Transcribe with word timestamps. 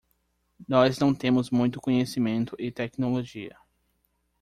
Nós 0.67 0.97
não 0.97 1.13
temos 1.13 1.51
muito 1.51 1.79
conhecimento 1.79 2.55
e 2.57 2.71
tecnologia 2.71 3.55